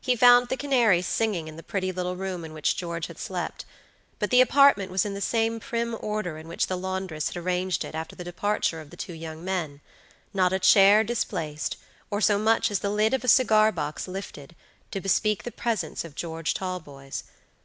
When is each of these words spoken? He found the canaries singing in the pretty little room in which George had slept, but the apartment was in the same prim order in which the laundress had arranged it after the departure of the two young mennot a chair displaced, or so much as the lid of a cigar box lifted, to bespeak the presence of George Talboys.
He 0.00 0.16
found 0.16 0.48
the 0.48 0.56
canaries 0.56 1.06
singing 1.06 1.46
in 1.46 1.54
the 1.54 1.62
pretty 1.62 1.92
little 1.92 2.16
room 2.16 2.44
in 2.44 2.52
which 2.52 2.74
George 2.74 3.06
had 3.06 3.18
slept, 3.20 3.64
but 4.18 4.30
the 4.30 4.40
apartment 4.40 4.90
was 4.90 5.04
in 5.04 5.14
the 5.14 5.20
same 5.20 5.60
prim 5.60 5.96
order 6.00 6.38
in 6.38 6.48
which 6.48 6.66
the 6.66 6.76
laundress 6.76 7.28
had 7.28 7.36
arranged 7.36 7.84
it 7.84 7.94
after 7.94 8.16
the 8.16 8.24
departure 8.24 8.80
of 8.80 8.90
the 8.90 8.96
two 8.96 9.12
young 9.12 9.44
mennot 9.44 10.50
a 10.52 10.58
chair 10.58 11.04
displaced, 11.04 11.76
or 12.10 12.20
so 12.20 12.36
much 12.36 12.68
as 12.68 12.80
the 12.80 12.90
lid 12.90 13.14
of 13.14 13.22
a 13.22 13.28
cigar 13.28 13.70
box 13.70 14.08
lifted, 14.08 14.56
to 14.90 15.00
bespeak 15.00 15.44
the 15.44 15.52
presence 15.52 16.04
of 16.04 16.16
George 16.16 16.52
Talboys. 16.52 17.22